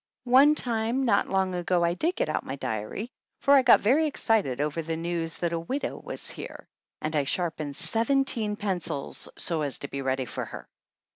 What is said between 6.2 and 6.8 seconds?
here,